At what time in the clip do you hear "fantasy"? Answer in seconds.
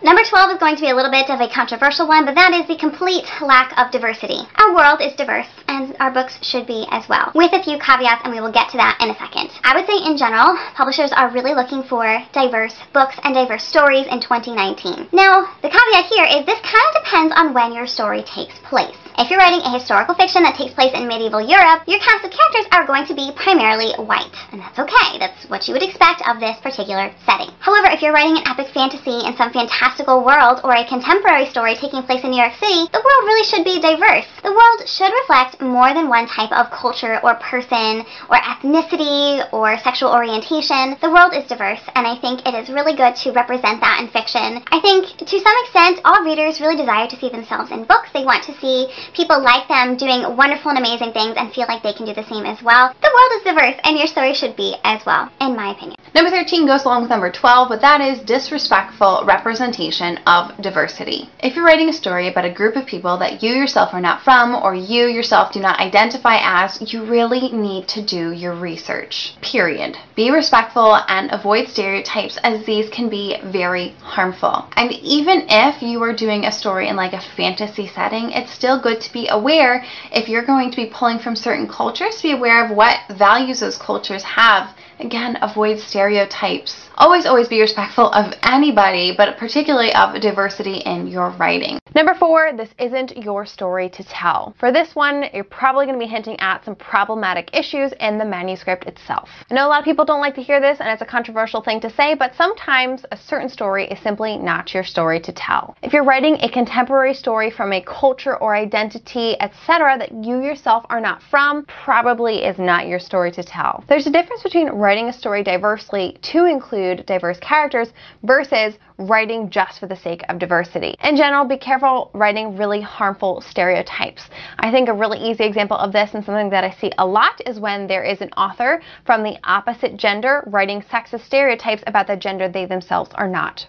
28.72-29.26, 77.34-77.86